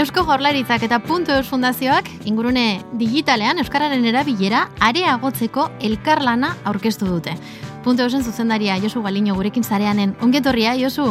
Eusko 0.00 0.22
Jorlaritzak 0.24 0.80
eta 0.86 0.96
Punto 1.04 1.34
Eus 1.36 1.50
Fundazioak 1.50 2.06
ingurune 2.24 2.80
digitalean 2.96 3.58
Euskararen 3.60 4.06
erabilera 4.08 4.62
areagotzeko 4.80 5.66
elkarlana 5.84 6.54
aurkeztu 6.64 7.04
dute. 7.04 7.34
Punto 7.84 8.06
Eusen 8.06 8.24
zuzendaria 8.24 8.78
Josu 8.80 9.02
Galiño 9.04 9.34
gurekin 9.36 9.62
zareanen. 9.62 10.14
Ongetorria, 10.24 10.72
Josu? 10.80 11.10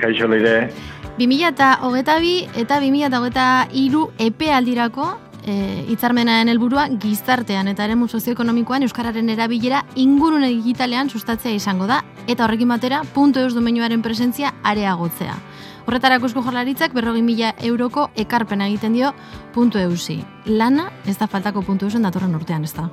Kaixo 0.00 0.26
leire. 0.26 0.72
2022 1.20 2.50
eta 2.64 2.80
2023 2.82 4.02
epe 4.26 4.50
aldirako 4.52 5.06
e, 5.46 5.84
hitzarmenaren 5.92 6.50
helburua 6.50 6.88
gizartean 7.02 7.70
eta 7.72 7.86
eremu 7.86 8.08
sozioekonomikoan 8.08 8.84
euskararen 8.86 9.30
erabilera 9.32 9.84
ingurune 9.94 10.50
digitalean 10.52 11.08
sustatzea 11.08 11.54
izango 11.56 11.86
da 11.86 12.02
eta 12.26 12.44
horrekin 12.44 12.68
batera 12.74 13.02
punto 13.14 13.40
eus 13.40 13.54
domeinuaren 13.54 14.02
presentzia 14.02 14.52
areagotzea. 14.62 15.38
Horretarako 15.86 16.26
eusko 16.26 16.42
jorlaritzak 16.42 16.94
berrogin 16.94 17.24
mila 17.24 17.52
euroko 17.62 18.08
ekarpena 18.18 18.66
egiten 18.66 18.96
dio 18.98 19.12
puntu 19.54 19.78
eusi. 19.78 20.18
Lana 20.46 20.88
ez 21.06 21.16
da 21.20 21.28
faltako 21.30 21.62
puntu 21.62 21.86
eusen 21.86 22.02
datorren 22.02 22.34
urtean, 22.34 22.64
ez 22.66 22.74
da? 22.74 22.88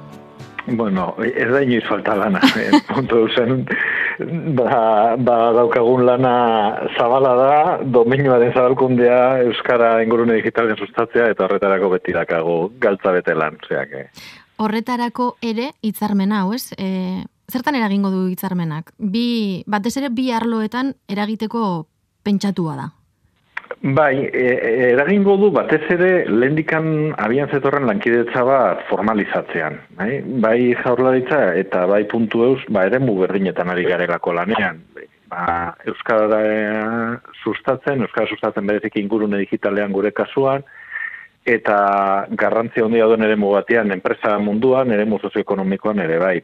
Bueno, 0.67 1.15
ez 1.25 1.49
da 1.49 1.63
inoiz 1.65 1.83
falta 1.89 2.15
lana. 2.15 2.39
Eh, 2.55 2.69
puntu 2.93 3.25
eusen 3.25 3.65
ba, 4.57 5.15
ba 5.17 5.37
daukagun 5.55 6.05
lana 6.05 6.35
zabala 6.97 7.33
da, 7.39 7.57
domeinua 7.83 8.39
den 8.39 8.53
zabalkundea 8.53 9.43
Euskara 9.47 10.01
ingurune 10.03 10.39
digitalen 10.39 10.77
sustatzea 10.77 11.29
eta 11.33 11.47
horretarako 11.47 11.91
beti 11.95 12.15
dakago 12.15 12.57
galtza 12.79 13.11
bete 13.15 13.35
lan. 13.35 13.59
Zeak, 13.67 13.95
Horretarako 14.63 15.33
ere 15.41 15.71
hitzarmena 15.81 16.43
hau 16.43 16.53
ez? 16.53 16.71
E, 16.77 17.23
zertan 17.51 17.75
eragingo 17.75 18.11
du 18.13 18.27
hitzarmenak? 18.31 18.93
Bi, 18.97 19.63
batez 19.67 19.95
ere 19.97 20.09
bi 20.13 20.29
arloetan 20.31 20.93
eragiteko 21.09 21.87
pentsatua 22.23 22.75
da. 22.79 22.91
Bai, 23.81 24.29
e, 24.31 24.43
e, 24.43 24.89
eragingo 24.91 25.35
du 25.37 25.49
batez 25.51 25.81
ere 25.91 26.25
lehendikan 26.29 27.13
abian 27.17 27.49
zetorren 27.49 27.87
lankidetza 27.87 28.43
bat 28.47 28.83
formalizatzean. 28.89 29.79
Bai, 29.97 30.21
bai 30.45 30.57
jaurlaritza 30.83 31.41
eta 31.59 31.85
bai 31.89 32.03
puntu 32.11 32.43
eus, 32.45 32.61
ba 32.69 32.85
ere 32.85 32.99
berdinetan 32.99 33.69
ari 33.69 33.83
garelako 33.83 34.33
lanean. 34.33 34.81
Ba, 35.27 35.75
Euskara 35.85 37.19
sustatzen, 37.43 38.01
Euskara 38.01 38.27
sustatzen 38.27 38.67
berezik 38.67 38.97
ingurune 38.97 39.37
digitalean 39.37 39.91
gure 39.91 40.11
kasuan, 40.11 40.63
eta 41.45 42.27
garrantzi 42.31 42.81
handia 42.81 43.05
duen 43.05 43.23
ere 43.23 43.35
batean 43.35 43.91
enpresa 43.91 44.37
munduan, 44.39 44.91
ere 44.91 45.05
sozioekonomikoan 45.21 45.99
ere 45.99 46.19
bai 46.19 46.41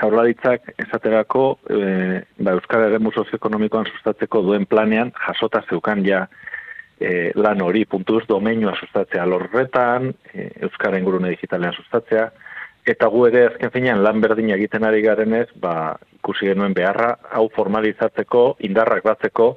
jaurlaritzak 0.00 0.72
esaterako 0.86 1.44
e, 1.68 2.22
ba, 2.38 2.54
Euskal 2.56 2.86
Herremu 2.86 3.12
sozioekonomikoan 3.12 3.88
sustatzeko 3.90 4.42
duen 4.46 4.66
planean 4.66 5.12
jasota 5.26 5.62
zeukan 5.68 6.04
ja 6.06 6.26
e, 7.00 7.32
lan 7.34 7.62
hori 7.62 7.84
puntuz 7.84 8.22
domeinua 8.28 8.74
sustatzea 8.78 9.26
lorretan, 9.26 10.12
e, 10.32 10.48
Euskara 10.68 11.00
ingurune 11.00 11.32
digitalean 11.34 11.74
sustatzea, 11.76 12.28
eta 12.86 13.08
gu 13.08 13.26
ere 13.30 13.46
azken 13.50 13.72
finean 13.74 14.02
lan 14.04 14.20
berdin 14.20 14.52
egiten 14.56 14.84
ari 14.84 15.02
garenez, 15.02 15.48
ba, 15.60 15.96
ikusi 16.18 16.50
genuen 16.50 16.74
beharra, 16.74 17.16
hau 17.32 17.48
formalizatzeko, 17.54 18.44
indarrak 18.68 19.04
batzeko, 19.06 19.56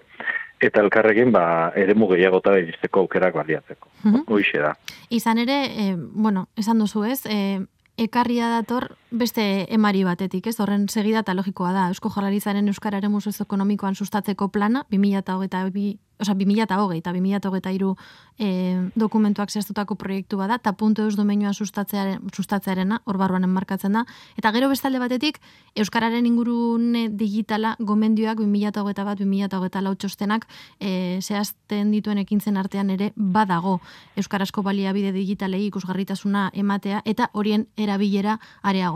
eta 0.61 0.81
elkarrekin 0.81 1.31
ba, 1.35 1.71
ere 1.75 1.93
gehiagota 1.93 2.57
iristeko 2.57 3.05
aukerak 3.05 3.33
baliatzeko. 3.33 3.89
Mm 4.03 4.13
-hmm. 4.13 4.61
da. 4.61 4.75
Izan 5.09 5.38
ere, 5.38 5.66
e, 5.66 5.95
bueno, 5.97 6.47
esan 6.57 6.79
duzu 6.79 7.03
ez, 7.03 7.25
e, 7.25 7.59
ekarria 7.97 8.49
dator 8.49 8.95
beste 9.17 9.44
emari 9.73 10.03
batetik, 10.03 10.47
ez? 10.47 10.59
Horren 10.59 10.88
segida 10.89 11.23
eta 11.23 11.35
logikoa 11.38 11.71
da. 11.75 11.88
Eusko 11.94 12.11
Jaurlaritzaren 12.13 12.67
euskararen 12.71 13.11
museo 13.11 13.33
ekonomikoan 13.45 13.95
sustatzeko 13.95 14.49
plana 14.52 14.85
2022 14.91 15.97
Osa, 16.19 16.33
2008 16.33 16.95
eta 16.95 17.11
2008 17.11 17.95
e, 18.39 18.89
dokumentuak 18.95 19.52
zehaztutako 19.52 19.97
proiektu 19.99 20.38
bada, 20.39 20.55
eta 20.55 20.72
puntu 20.73 21.03
eus 21.03 21.16
domeinua 21.16 21.52
sustatzearena, 21.53 23.02
hor 23.03 23.17
barruan 23.17 23.44
enmarkatzen 23.44 23.91
da. 23.91 24.05
Eta 24.39 24.52
gero 24.55 24.69
bestalde 24.72 24.99
batetik, 24.99 25.41
Euskararen 25.75 26.25
ingurune 26.25 27.09
digitala 27.09 27.75
gomendioak 27.79 28.40
2008 28.40 29.03
bat, 29.03 29.19
2008 29.19 29.81
lau 29.84 29.95
txostenak 29.95 30.47
e, 30.79 31.19
zehazten 31.22 31.91
dituen 31.91 32.17
ekintzen 32.23 32.56
artean 32.57 32.90
ere 32.90 33.11
badago 33.16 33.81
Euskarazko 34.16 34.63
baliabide 34.63 35.11
digitalei 35.11 35.66
ikusgarritasuna 35.67 36.50
ematea, 36.53 37.01
eta 37.03 37.29
horien 37.34 37.67
erabilera 37.75 38.40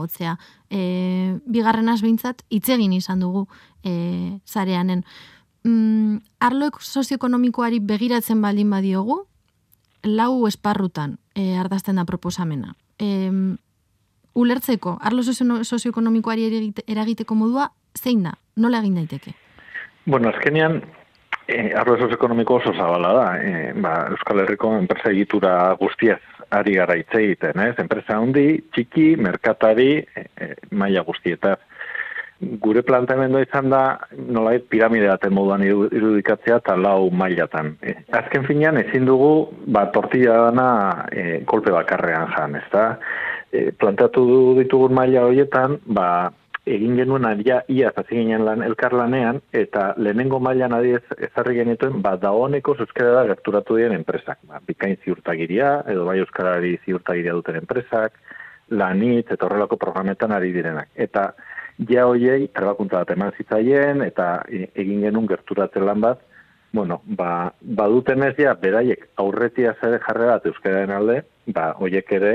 areagotzea. 0.10 0.38
E, 0.70 1.40
bigarrenaz 1.46 2.02
behintzat, 2.02 2.44
itzegin 2.50 2.94
izan 2.94 3.20
dugu 3.20 3.48
e, 3.84 4.40
zareanen 4.46 5.04
mm, 5.64 6.18
arlo 6.40 6.70
sozioekonomikoari 6.80 7.80
begiratzen 7.80 8.42
baldin 8.42 8.70
badiogu, 8.70 9.26
lau 10.04 10.48
esparrutan 10.48 11.18
e, 11.36 11.58
ardazten 11.58 11.96
da 11.96 12.06
proposamena. 12.06 12.76
E, 13.00 13.32
ulertzeko, 14.36 15.00
arlo 15.02 15.24
sozioekonomikoari 15.24 16.74
eragiteko 16.88 17.36
modua, 17.36 17.72
zein 17.98 18.24
da? 18.24 18.34
Nola 18.56 18.80
egin 18.80 18.96
daiteke? 18.96 19.34
Bueno, 20.06 20.30
azkenean, 20.30 20.82
e, 21.48 21.74
arlo 21.76 21.98
sozioekonomiko 21.98 22.56
oso 22.62 22.74
zabala 22.74 23.14
da. 23.14 23.28
E, 23.42 23.74
ba, 23.74 24.08
Euskal 24.14 24.46
Herriko 24.46 24.76
enpresa 24.78 25.12
egitura 25.12 25.74
guztiaz 25.80 26.22
ari 26.50 26.76
gara 26.76 26.96
egiten, 26.98 27.60
ez? 27.60 27.76
Enpresa 27.82 28.18
handi, 28.18 28.64
txiki, 28.74 29.16
merkatari, 29.22 29.92
e, 30.02 30.26
e, 30.36 30.54
maila 30.72 31.06
guztietaz 31.08 31.58
gure 32.40 32.82
planteamendu 32.88 33.42
izan 33.44 33.70
da 33.72 33.82
nolait 34.16 34.64
piramide 34.72 35.10
baten 35.12 35.34
moduan 35.36 35.64
irudikatzea 35.66 36.60
eta 36.62 36.76
lau 36.80 37.10
mailatan. 37.12 37.74
E, 37.84 37.96
azken 38.16 38.46
finean 38.48 38.80
ezin 38.80 39.08
dugu 39.10 39.50
ba 39.68 39.90
tortilla 39.96 40.38
dana 40.48 40.70
e, 41.12 41.42
kolpe 41.46 41.74
bakarrean 41.76 42.32
jan, 42.36 42.56
ezta? 42.62 42.86
E, 43.52 43.70
planteatu 43.72 44.24
ditugun 44.62 44.96
maila 44.96 45.26
horietan, 45.28 45.80
ba 45.86 46.32
egin 46.66 46.96
genuen 46.98 47.26
adia 47.26 47.62
ia 47.68 47.92
hasi 47.96 48.16
ginen 48.16 48.44
lan 48.46 48.64
elkarlanean 48.64 49.42
eta 49.54 49.94
lehenengo 49.98 50.40
mailan 50.40 50.74
adiez 50.74 51.04
ezarri 51.18 51.56
genituen 51.56 52.02
ba 52.02 52.16
daoneko 52.18 52.76
euskara 52.80 53.14
da 53.16 53.26
gerturatu 53.32 53.78
dien 53.78 53.94
enpresak, 53.96 54.40
ba 54.44 54.60
bikain 54.68 54.98
ziurtagiria 55.04 55.84
edo 55.88 56.06
bai 56.06 56.20
euskarari 56.20 56.78
ziurtagiria 56.86 57.34
duten 57.34 57.56
enpresak, 57.62 58.20
lanit 58.70 59.32
eta 59.32 59.46
horrelako 59.46 59.78
programetan 59.78 60.32
ari 60.32 60.52
direnak. 60.54 60.90
Eta 60.96 61.34
ja 61.90 62.06
hoiei 62.06 62.50
trebakuntza 62.54 63.04
bat 63.04 63.16
eman 63.16 63.34
zitzaien 63.38 64.04
eta 64.06 64.44
e, 64.50 64.68
egin 64.76 65.02
genuen 65.08 65.28
gerturatzen 65.28 65.86
lan 65.86 66.02
bat, 66.02 66.22
bueno, 66.74 67.02
ba, 67.06 67.52
baduten 67.62 68.24
ez 68.28 68.36
ja, 68.38 68.54
beraiek 68.54 69.08
aurretia 69.18 69.74
zere 69.82 70.00
jarre 70.06 70.28
bat 70.30 70.46
euskararen 70.46 70.94
alde, 70.94 71.22
ba, 71.48 71.72
hoiek 71.80 72.12
ere 72.20 72.34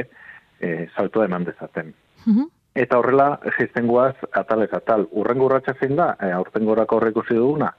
e, 0.59 0.89
salto 0.97 1.23
eman 1.23 1.45
dezaten. 1.47 1.95
Mhm. 2.27 2.51
Eta 2.75 2.99
horrela, 2.99 3.39
geizten 3.57 3.87
guaz, 3.87 4.17
atal, 4.35 5.07
urrengo 5.13 5.47
urratxa 5.47 5.77
zein 5.79 5.95
da, 5.97 6.17
e, 6.19 6.33
aurten 6.35 6.65
gorako 6.67 6.97
horreko 6.99 7.23
duguna, 7.29 7.71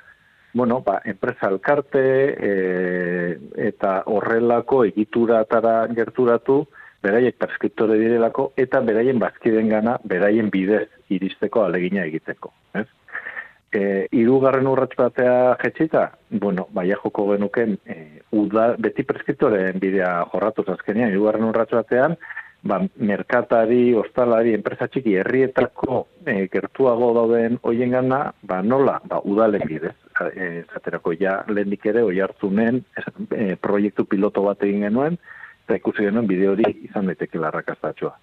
bueno, 0.56 0.80
ba, 0.86 1.02
enpresa 1.04 1.50
alkarte 1.50 2.02
e, 2.50 2.52
eta 3.60 4.04
horrelako 4.08 4.86
egituratara 4.88 5.82
gerturatu, 5.98 6.62
beraiek 7.04 7.36
preskriptore 7.38 7.98
direlako 8.00 8.54
eta 8.58 8.80
beraien 8.88 9.20
bazkiden 9.20 9.68
gana, 9.70 9.98
beraien 10.08 10.48
bidez 10.50 10.88
iristeko 11.12 11.66
alegina 11.66 12.06
egiteko. 12.08 12.54
Ez? 12.80 12.88
E, 13.76 13.82
irugarren 14.16 14.72
urratz 14.72 14.96
batea 14.96 15.58
jetxita, 15.60 16.06
bueno, 16.32 16.70
baia 16.72 16.96
joko 17.04 17.28
genuken, 17.34 17.76
e, 17.84 18.24
uda, 18.32 18.72
beti 18.80 19.04
preskriptoren 19.04 19.84
bidea 19.84 20.22
jorratu 20.32 20.64
azkenean, 20.72 21.12
irugarren 21.12 21.52
urratz 21.52 21.74
batean, 21.76 22.16
ba, 22.66 22.80
merkatari, 22.98 23.94
ostalari, 23.98 24.56
enpresa 24.58 24.88
txiki, 24.90 25.14
herrietako 25.22 26.02
e, 26.26 26.48
gertuago 26.52 27.12
dauden 27.16 27.60
hoien 27.64 27.94
gana, 27.94 28.20
ba, 28.42 28.62
nola, 28.66 28.98
ba, 29.06 29.22
udalen 29.24 29.64
bidez. 29.70 29.94
E, 30.32 30.64
zaterako 30.74 31.14
ja, 31.20 31.38
lehendik 31.52 31.86
ere, 31.92 32.04
oi 32.08 32.20
hartzunen, 32.24 32.82
e, 33.30 33.56
proiektu 33.62 34.08
piloto 34.10 34.46
bat 34.48 34.64
egin 34.66 34.88
genuen, 34.88 35.20
eta 35.66 35.78
ikusi 35.78 36.08
genuen 36.08 36.28
bideo 36.30 36.56
hori 36.56 36.72
izan 36.88 37.12
daiteke 37.12 37.42
larrakastatxoa. 37.42 38.16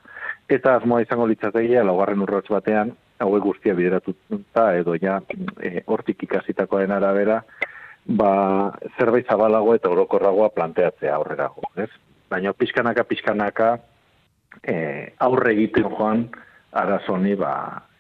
Eta 0.51 0.77
asmoa 0.81 1.05
izango 1.05 1.29
litzategia, 1.31 1.85
laugarren 1.87 2.25
urratz 2.27 2.49
batean, 2.51 2.93
hauek 3.23 3.45
guztia 3.47 3.77
bideratuta 3.79 4.73
edo 4.81 4.97
ja 4.99 5.21
e, 5.63 5.85
hortik 5.87 6.27
ikasitakoaren 6.27 6.91
arabera, 6.99 7.43
ba, 8.07 8.33
zerbait 8.99 9.31
zabalago 9.31 9.77
eta 9.79 9.93
orokorragoa 9.93 10.51
planteatzea 10.57 11.15
aurrera 11.15 11.47
jo, 11.55 11.71
ez? 11.79 11.91
Baina 12.33 12.55
pixkanaka, 12.57 13.05
pixkanaka, 13.07 13.77
e, 14.63 15.13
aurre 15.19 15.53
egiten 15.55 15.89
joan, 15.91 16.27
arazoni, 16.73 17.35
ba, 17.39 17.55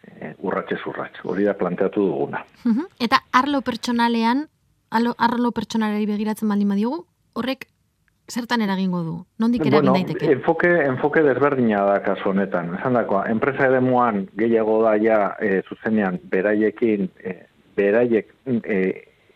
e, 0.07 0.33
urratxe 0.45 0.79
zurratx. 0.85 1.25
Hori 1.25 1.49
da 1.49 1.57
planteatu 1.59 2.07
duguna. 2.07 2.45
Eta 3.01 3.23
arlo 3.33 3.63
pertsonalean, 3.65 4.47
arlo 4.93 5.53
pertsonalari 5.53 6.07
begiratzen 6.07 6.49
baldin 6.49 6.75
badiogu, 6.75 7.05
horrek 7.35 7.69
zertan 8.33 8.63
eragingo 8.65 9.03
du? 9.03 9.15
Nondik 9.43 9.67
eragin 9.67 9.91
bueno, 9.91 9.95
daiteke? 9.99 10.31
Enfoke, 10.33 10.71
enfoke 10.87 11.23
desberdina 11.27 11.83
da 11.89 11.99
kasu 12.05 12.31
honetan. 12.31 12.75
Esan 12.79 12.97
dakoa, 12.97 13.25
enpresa 13.33 13.69
edemuan 13.69 14.27
gehiago 14.39 14.81
da 14.85 14.95
ja 15.03 15.19
e, 15.41 15.63
zuzenean 15.69 16.21
beraiekin, 16.33 17.11
e, 17.25 17.35
beraiek 17.77 18.31
e, 18.63 18.79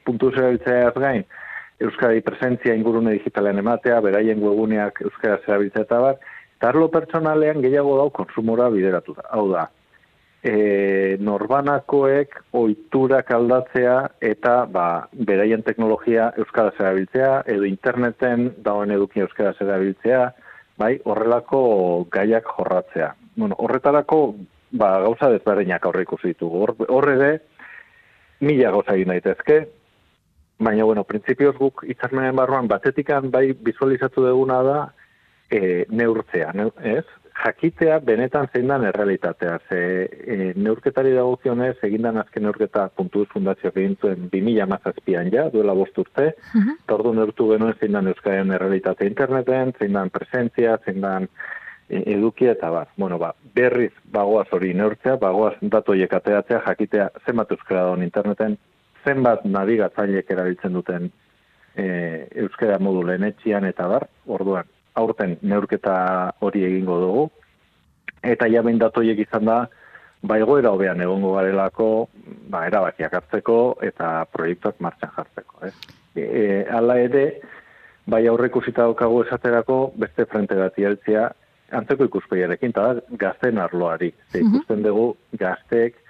puntu 0.07 0.31
zerabiltzea 0.35 0.93
gain, 0.97 1.27
Euskadi 1.81 2.23
presentzia 2.25 2.73
ingurune 2.73 3.13
digitalen 3.19 3.59
ematea, 3.61 3.99
beraien 4.01 4.41
webuneak 4.41 5.03
Euskara 5.05 5.37
zerabiltzea 5.45 5.85
eta 5.85 5.99
bar, 6.01 6.23
eta 6.57 6.71
arlo 6.73 6.89
pertsonalean 6.93 7.61
gehiago 7.65 7.97
dau 7.99 8.11
konsumora 8.11 8.69
bideratu 8.73 9.15
da. 9.19 9.27
Hau 9.37 9.49
da, 9.53 9.67
e, 10.47 11.17
norbanakoek 11.21 12.37
oiturak 12.57 13.31
aldatzea 13.35 13.97
eta 14.25 14.57
ba, 14.71 14.87
beraien 15.13 15.65
teknologia 15.67 16.31
Euskara 16.39 16.73
zerabiltzea, 16.77 17.43
edo 17.53 17.67
interneten 17.69 18.51
dauen 18.65 18.95
eduki 18.95 19.25
Euskara 19.25 19.55
zerabiltzea, 19.59 20.27
bai, 20.79 20.97
horrelako 21.05 21.63
gaiak 22.13 22.49
jorratzea. 22.57 23.15
Bueno, 23.37 23.57
horretarako 23.59 24.21
ba, 24.73 24.97
gauza 25.05 25.31
desberdinak 25.33 25.85
aurre 25.87 26.07
ikusi 26.07 26.35
ditugu. 26.35 26.67
Horre 26.89 27.17
de, 27.21 27.33
mila 28.41 28.73
gauza 28.77 28.97
egin 28.97 29.13
daitezke, 29.15 29.67
Baina, 30.57 30.87
bueno, 30.89 31.03
prinsipioz 31.05 31.53
guk 31.59 31.83
itzarmenen 31.85 32.33
barruan 32.39 32.65
batetikan 32.65 33.27
bai 33.29 33.51
visualizatu 33.53 34.23
duguna 34.25 34.63
da 34.65 34.77
e, 35.51 35.85
neurtzea, 35.89 36.53
ne, 36.55 36.71
ez? 36.97 37.05
Jakitea 37.37 37.99
benetan 38.01 38.49
zein 38.53 38.71
dan 38.71 38.87
errealitatea, 38.89 39.59
ze 39.69 39.81
e, 40.09 40.37
neurketari 40.57 41.13
dagokionez 41.15 41.75
egindan 41.85 42.17
azken 42.23 42.47
neurketa 42.47 42.87
puntu 42.97 43.27
fundazio 43.33 43.71
egin 43.75 43.97
zuen 44.01 44.31
2000 44.33 44.67
mazazpian 44.71 45.29
ja, 45.33 45.45
duela 45.53 45.75
bost 45.77 45.99
urte, 45.99 46.31
uh 46.33 46.63
-huh. 46.63 46.79
ordu 46.95 47.13
neurtu 47.13 47.51
genuen 47.53 47.77
zein 47.81 47.93
dan 47.93 48.09
euskaren 48.09 48.51
errealitate 48.51 49.07
interneten, 49.07 49.75
zein 49.79 49.93
dan 49.93 50.11
presentzia, 50.11 50.79
zein 50.85 51.01
dan 51.01 51.29
e, 51.89 52.03
edukia 52.17 52.53
eta 52.53 52.71
bar. 52.71 52.89
Bueno, 52.97 53.19
ba, 53.19 53.35
berriz 53.55 53.93
bagoaz 54.13 54.49
hori 54.51 54.73
neurtzea, 54.75 55.17
bagoaz 55.17 55.55
datoiek 55.61 56.13
ateatzea, 56.13 56.63
jakitea 56.67 57.11
zenbat 57.27 57.51
euskara 57.51 57.95
interneten, 58.03 58.59
zenbat 59.05 59.45
nabigatzailek 59.45 60.31
erabiltzen 60.31 60.73
duten 60.73 61.11
e, 61.77 61.87
euskara 62.35 62.79
modu 62.79 63.05
lehenetxian 63.07 63.65
eta 63.65 63.89
bar, 63.89 64.09
orduan, 64.27 64.65
aurten 64.97 65.37
neurketa 65.43 65.97
hori 66.41 66.65
egingo 66.67 67.01
dugu, 67.01 67.25
eta 68.23 68.49
jabein 68.51 68.79
datoiek 68.83 69.21
izan 69.27 69.49
da, 69.49 69.59
ba 70.27 70.39
egoera 70.43 70.73
hobean 70.75 71.01
egongo 71.05 71.35
garelako, 71.37 71.89
ba 72.51 72.65
erabakiak 72.67 73.15
hartzeko 73.19 73.59
eta 73.87 74.25
proiektuak 74.33 74.81
martxan 74.81 75.13
jartzeko, 75.17 75.61
ez? 75.69 75.75
E, 76.17 76.23
e, 76.25 76.47
ala 76.73 76.99
ere, 77.03 77.27
bai 78.07 78.25
aurreko 78.27 78.63
daukagu 78.75 79.23
esaterako 79.25 79.93
beste 79.97 80.27
frente 80.27 80.57
bat 80.59 80.79
ieltzea, 80.79 81.29
antzeko 81.77 82.07
ikuspegiarekin, 82.09 82.71
eta 82.71 83.17
gazten 83.19 83.59
arloari. 83.59 84.13
Mhm. 84.33 84.43
ikusten 84.47 84.83
dugu, 84.83 85.15
gazteek 85.39 86.03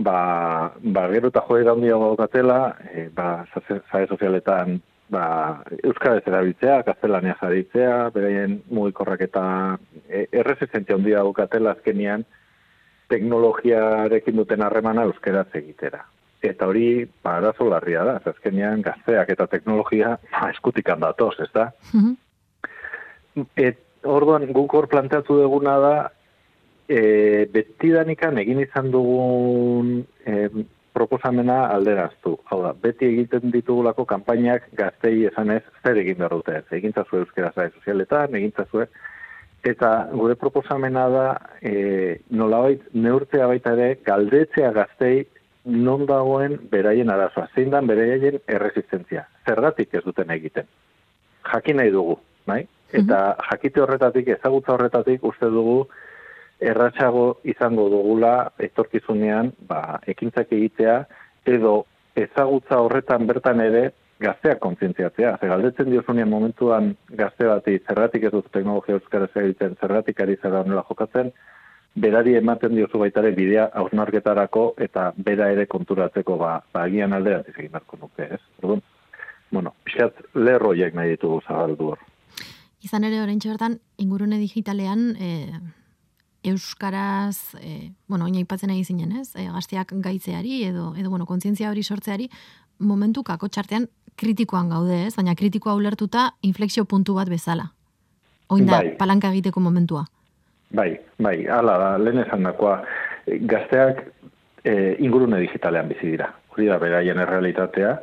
ba, 0.00 0.72
ba 0.80 1.08
gero 1.12 1.28
eta 1.28 1.42
joe 1.48 1.64
gaundia 1.64 1.98
gaukatela, 1.98 2.76
e, 2.92 3.08
ba, 3.14 3.44
zare 3.54 4.06
sozialetan, 4.06 4.80
ba, 5.10 5.24
Euskara 5.82 6.20
ez 6.20 6.26
erabiltzea, 6.28 6.80
gaztelania 6.86 7.36
jaritzea, 7.40 7.96
beraien 8.14 8.60
mugikorrak 8.70 9.24
eta 9.26 9.42
e, 10.08 10.26
erresistentzia 10.32 10.96
handia 10.96 11.24
gaukatela 11.24 11.74
azkenian, 11.76 12.24
teknologiarekin 13.10 14.38
duten 14.38 14.62
harremana 14.62 15.04
euskara 15.08 15.44
egitera. 15.58 16.04
Eta 16.42 16.70
hori, 16.70 17.04
ba, 17.24 17.36
arazo 17.40 17.66
larria 17.68 18.04
da, 18.06 18.16
azkenean 18.32 18.82
gazteak 18.86 19.34
eta 19.34 19.46
teknologia 19.50 20.14
ba, 20.30 20.48
eskutikan 20.54 21.02
datoz, 21.02 21.36
ez 21.40 21.52
da? 21.54 21.70
Mm 21.92 22.16
Et, 23.54 23.76
orduan, 24.10 24.42
guk 24.50 24.72
hor 24.74 24.88
planteatu 24.90 25.36
duguna 25.38 25.76
da, 25.80 25.92
e, 26.90 27.46
betidanikan 27.54 28.40
egin 28.42 28.58
izan 28.64 28.90
dugun 28.90 30.00
e, 30.26 30.48
proposamena 30.92 31.60
alderaztu. 31.70 32.34
Hau 32.60 32.66
da, 32.66 32.74
beti 32.76 33.06
egiten 33.08 33.52
ditugulako 33.54 34.04
kanpainak 34.04 34.66
gaztei 34.76 35.24
esanez 35.24 35.62
zer 35.80 35.96
egin 35.96 36.18
behar 36.18 36.34
dute. 36.36 36.58
Egin 36.76 36.92
zazue 36.92 37.22
euskera 37.22 37.48
zare 37.54 37.70
sozialetan, 37.78 38.34
egin 38.36 38.52
zazue. 38.52 38.84
Eta 39.64 39.90
gure 40.12 40.36
proposamena 40.36 41.06
da 41.08 41.24
e, 41.64 42.18
nolabait 42.36 42.82
neurtzea 42.92 43.46
baita 43.48 43.72
ere 43.76 43.86
galdetzea 44.04 44.72
gaztei 44.76 45.22
non 45.64 46.04
dagoen 46.08 46.58
beraien 46.72 47.08
arazoa. 47.12 47.46
Zein 47.54 47.72
dan 47.72 47.88
beraien 47.88 48.36
erresistentzia. 48.46 49.24
Zergatik 49.48 49.96
ez 49.96 50.04
duten 50.04 50.32
egiten. 50.36 50.68
Jakin 51.48 51.80
nahi 51.80 51.92
dugu, 51.94 52.18
bai? 52.48 52.66
Eta 52.92 53.20
jakite 53.46 53.80
horretatik, 53.80 54.28
ezagutza 54.36 54.74
horretatik 54.74 55.24
uste 55.24 55.48
dugu 55.48 55.78
erratsago 56.60 57.24
izango 57.48 57.88
dugula 57.88 58.34
etorkizunean 58.60 59.54
ba, 59.68 59.96
ekintzak 60.12 60.52
egitea 60.52 60.98
edo 61.48 61.86
ezagutza 62.26 62.80
horretan 62.84 63.26
bertan 63.26 63.60
ere 63.60 63.90
gazteak 64.20 64.58
kontzientziatzea. 64.60 65.36
Ze 65.40 65.48
galdetzen 65.48 65.90
diozunean 65.90 66.28
momentuan 66.28 66.94
gazte 67.22 67.46
bati 67.48 67.78
zergatik 67.88 68.28
ez 68.28 68.32
dut 68.34 68.50
teknologia 68.52 68.98
euskara 68.98 69.28
egiten, 69.42 69.76
zergatik 69.80 70.20
ari 70.20 70.36
zara 70.42 70.60
honela 70.60 70.84
jokatzen, 70.88 71.32
berari 71.94 72.36
ematen 72.38 72.76
diozu 72.76 73.00
baitare 73.02 73.32
bidea 73.34 73.70
hausnarketarako 73.80 74.74
eta 74.78 75.10
bera 75.16 75.50
ere 75.50 75.66
konturatzeko 75.66 76.36
ba, 76.38 76.60
ba 76.72 76.84
agian 76.86 77.12
aldera 77.12 77.42
egin 77.48 77.72
beharko 77.72 77.98
nuke, 78.00 78.28
ez? 78.36 78.40
Orduan, 78.62 78.82
bueno, 79.50 79.74
pixat 79.84 80.20
lerroiek 80.34 80.94
nahi 80.94 81.16
ditugu 81.16 81.40
zabaldu 81.46 81.92
hor. 81.94 82.06
Izan 82.84 83.04
ere, 83.04 83.20
orain 83.20 83.40
bertan 83.44 83.78
ingurune 83.98 84.38
digitalean, 84.38 85.16
e, 85.16 85.50
euskaraz, 86.44 87.54
e, 87.60 87.92
bueno, 88.08 88.24
oina 88.24 88.40
ipatzen 88.40 88.70
egin 88.70 88.84
zinen, 88.84 89.12
ez? 89.20 89.34
E, 89.36 89.46
gazteak 89.52 89.92
gaitzeari 90.04 90.64
edo 90.68 90.94
edo 90.96 91.10
bueno, 91.10 91.26
kontzientzia 91.26 91.70
hori 91.70 91.82
sortzeari 91.82 92.30
momentu 92.78 93.22
kako 93.22 93.48
txartean 93.48 93.88
kritikoan 94.16 94.70
gaude, 94.72 95.06
ez? 95.06 95.14
Baina 95.16 95.34
kritikoa 95.36 95.74
ulertuta 95.74 96.30
inflexio 96.42 96.84
puntu 96.84 97.14
bat 97.14 97.28
bezala. 97.28 97.70
Oin 98.50 98.66
da 98.66 98.80
bai. 98.80 98.94
palanka 98.98 99.30
egiteko 99.30 99.60
momentua. 99.60 100.04
Bai, 100.74 100.94
bai, 101.18 101.36
hala 101.50 101.76
da, 101.78 101.90
lehen 101.98 102.22
esan 102.24 102.46
dakoa, 102.46 102.80
gazteak 103.26 104.02
e, 104.64 104.96
ingurune 105.02 105.40
digitalean 105.42 105.88
bizi 105.90 106.14
dira. 106.14 106.30
Hori 106.54 106.66
da, 106.70 106.78
beraien 106.82 107.18
errealitatea, 107.18 107.94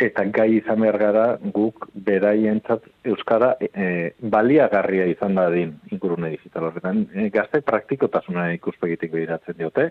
eta 0.00 0.24
gai 0.34 0.48
izan 0.56 0.80
behar 0.80 0.98
gara 0.98 1.26
guk 1.54 1.86
beraientzat 1.94 2.86
euskara 3.04 3.52
e, 3.60 4.12
baliagarria 4.18 5.06
izan 5.10 5.36
da 5.36 5.48
ingurune 5.54 6.30
digital 6.30 6.70
horretan. 6.70 7.06
E, 7.14 7.28
gazte 7.30 7.60
praktikotasuna 7.60 8.50
ikuspegitik 8.56 9.12
behiratzen 9.12 9.58
diote, 9.58 9.90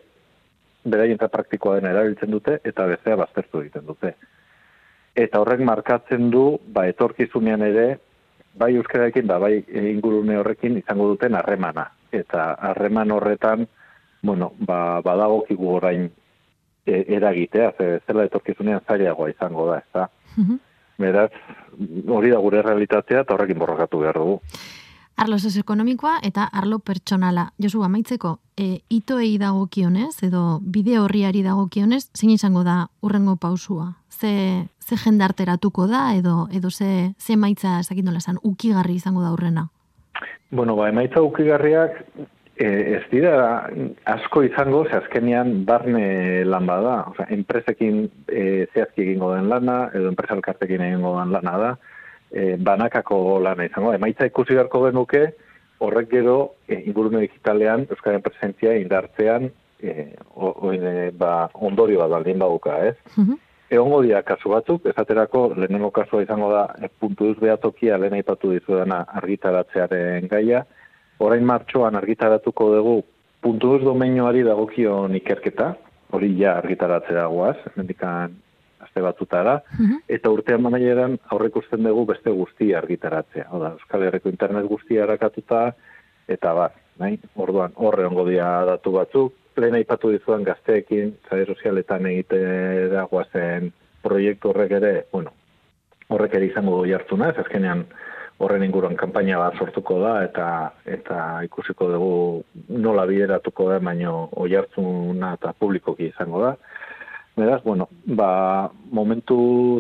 beraientzat 0.84 1.32
praktikoa 1.32 1.80
dena 1.80 1.94
erabiltzen 1.94 2.32
dute, 2.32 2.60
eta 2.64 2.88
bezea 2.90 3.16
baztertu 3.16 3.62
egiten 3.62 3.86
dute. 3.86 4.16
Eta 5.16 5.42
horrek 5.42 5.62
markatzen 5.68 6.30
du, 6.32 6.46
ba, 6.74 6.88
etorkizunean 6.90 7.62
ere, 7.68 7.88
bai 8.58 8.74
euskaraekin, 8.76 9.28
ba, 9.28 9.40
bai 9.40 9.60
ingurune 9.92 10.38
horrekin 10.40 10.80
izango 10.80 11.12
duten 11.14 11.36
harremana. 11.36 11.90
Eta 12.12 12.54
harreman 12.70 13.12
horretan, 13.12 13.68
bueno, 14.24 14.54
ba, 14.60 15.02
badagokigu 15.06 15.70
orain 15.78 16.10
eragitea, 16.86 17.72
ze 17.78 18.00
zela 18.08 18.26
etorkizunean 18.26 18.82
zailagoa 18.88 19.30
izango 19.30 19.68
da, 19.70 19.78
ez 19.78 19.90
da. 19.94 20.10
Mhm. 20.38 20.60
Beraz, 21.02 21.32
hori 22.08 22.30
da 22.30 22.38
gure 22.38 22.62
realitatea 22.62 23.22
eta 23.22 23.34
horrekin 23.34 23.60
borrokatu 23.60 24.00
behar 24.00 24.20
dugu. 24.22 24.40
Arlo 25.18 25.38
sozioekonomikoa 25.38 26.20
eta 26.24 26.48
arlo 26.52 26.80
pertsonala. 26.80 27.52
Josu, 27.62 27.84
amaitzeko, 27.84 28.40
e, 28.58 28.80
itoei 28.90 29.38
dagokionez, 29.38 30.24
edo 30.24 30.60
bide 30.62 30.98
horriari 31.00 31.44
dagokionez, 31.44 32.08
zein 32.18 32.32
izango 32.32 32.64
da 32.64 32.88
urrengo 33.02 33.36
pausua? 33.36 33.94
Ze, 34.10 34.68
ze 34.80 34.98
jendarteratuko 34.98 35.88
da, 35.88 36.14
edo, 36.16 36.48
edo 36.52 36.70
ze, 36.72 37.14
ze 37.20 37.36
maitza, 37.36 37.80
esakindola 37.80 38.18
esan, 38.18 38.40
ukigarri 38.44 38.96
izango 38.96 39.22
da 39.22 39.34
urrena? 39.34 39.68
Bueno, 40.52 40.76
ba, 40.76 40.90
emaitza 40.90 41.22
ukigarriak 41.22 42.02
E, 42.18 42.41
ez 42.64 43.04
dira 43.12 43.68
asko 44.06 44.44
izango, 44.44 44.84
ze 44.90 44.98
azkenian 44.98 45.64
barne 45.66 46.44
lan 46.46 46.66
bada, 46.70 46.96
Osa, 47.12 47.28
enpresekin 47.34 48.04
e, 48.28 48.68
zehazki 48.74 49.06
egingo 49.06 49.34
den 49.36 49.50
lana, 49.50 49.78
edo 49.94 50.12
enpresa 50.12 50.38
elkartekin 50.38 50.84
egingo 50.88 51.16
den 51.20 51.34
lana 51.36 51.58
da, 51.58 51.72
e, 52.32 52.56
banakako 52.58 53.40
lana 53.44 53.68
izango. 53.68 53.94
Emaitza 53.98 54.28
ikusi 54.30 54.58
beharko 54.58 54.86
genuke, 54.88 55.24
horrek 55.82 56.10
gero 56.12 56.38
e, 56.68 56.82
ingurune 56.86 57.24
digitalean, 57.26 57.88
Euskaren 57.90 58.24
presentzia 58.26 58.76
indartzean, 58.80 59.50
e, 59.82 60.12
o, 60.36 60.52
o, 60.52 60.74
e, 60.74 61.10
ba, 61.18 61.50
ondorio 61.54 62.04
bat 62.04 62.20
baldin 62.20 62.44
baduka, 62.44 62.82
ez? 62.92 62.98
Mm 63.18 63.40
Egongo 63.72 64.02
dira 64.04 64.20
kasu 64.28 64.50
batzuk, 64.52 64.84
esaterako 64.92 65.46
lehenengo 65.56 65.94
kasua 65.96 66.26
izango 66.26 66.50
da, 66.52 66.66
e, 66.84 66.90
puntu 67.00 67.30
behatokia 67.40 67.96
lehen 68.02 68.18
aipatu 68.18 68.50
dizuedana 68.52 68.98
argitaratzearen 69.22 70.28
gaia, 70.28 70.66
orain 71.22 71.46
martxoan 71.46 71.96
argitaratuko 72.00 72.70
dugu 72.76 72.96
puntu 73.42 73.76
ez 73.78 73.82
domenioari 73.84 74.44
dagokion 74.46 75.16
ikerketa, 75.18 75.74
hori 76.14 76.32
ja 76.38 76.58
argitaratzea 76.60 77.26
guaz, 77.32 77.58
mendikan 77.76 78.36
azte 78.82 79.02
batutara, 79.02 79.60
mhm. 79.78 80.04
eta 80.10 80.32
urtean 80.34 80.62
manaieran 80.66 81.18
aurrek 81.34 81.58
usten 81.62 81.84
dugu 81.86 82.06
beste 82.14 82.34
guztia 82.36 82.80
argitaratzea. 82.82 83.48
Oda, 83.58 83.76
Euskal 83.80 84.08
Herriko 84.08 84.30
internet 84.30 84.68
guztia 84.70 85.06
harakatuta, 85.06 85.68
eta 86.32 86.54
bat, 86.58 86.78
nahi, 87.02 87.20
orduan 87.36 87.74
horre 87.76 88.06
ongo 88.10 88.26
dia 88.30 88.50
datu 88.70 88.94
batzuk, 88.98 89.38
lehen 89.58 89.76
aipatu 89.78 90.12
dizuan 90.14 90.46
gazteekin, 90.48 91.16
zare 91.30 91.46
sozialetan 91.46 92.06
egite 92.10 92.40
dagoazen 92.94 93.72
proiektu 94.02 94.50
horrek 94.50 94.78
ere, 94.80 94.94
bueno, 95.12 95.34
horrek 96.10 96.38
ere 96.40 96.48
izango 96.50 96.80
doi 96.82 96.94
hartu 96.96 97.18
ez 97.24 97.36
azkenean 97.38 97.86
horren 98.42 98.64
inguruan 98.66 98.98
kanpaina 98.98 99.38
bat 99.40 99.58
sortuko 99.60 100.00
da 100.02 100.16
eta 100.26 100.48
eta 100.86 101.18
ikusiko 101.46 101.88
dugu 101.92 102.12
nola 102.86 103.06
bideratuko 103.10 103.70
da 103.70 103.80
baino 103.80 104.30
oi 104.44 104.56
hartzuna 104.56 105.36
eta 105.38 105.54
publikoki 105.54 106.10
izango 106.12 106.44
da. 106.46 106.56
Beraz, 107.38 107.62
bueno, 107.64 107.88
ba, 108.06 108.70
momentu, 108.92 109.38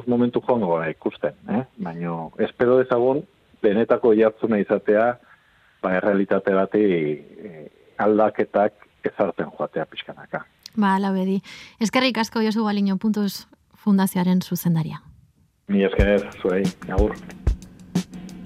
momentu 0.07 0.39
joango 0.45 0.69
gara 0.77 0.87
ikusten, 0.89 1.35
eh? 1.51 1.65
baina 1.77 2.13
espero 2.39 2.77
dezagun 2.79 3.25
benetako 3.61 4.13
jartzuna 4.17 4.61
izatea 4.61 5.05
ba, 5.83 5.93
errealitate 5.97 6.55
bati 6.55 6.85
eh, 6.87 7.67
aldaketak 7.97 8.87
ezartzen 9.11 9.51
joatea 9.57 9.85
pixkanaka. 9.85 10.45
Ba, 10.75 10.95
ala 10.95 11.11
bedi. 11.11 11.41
Eskerrik 11.83 12.21
asko 12.23 12.43
Josu 12.45 12.63
Galiño 12.65 12.97
puntuz 12.97 13.47
fundazioaren 13.83 14.41
zuzendaria. 14.41 15.01
Mi 15.67 15.83
esker, 15.87 16.29
zuei, 16.41 16.63
agur. 16.89 17.17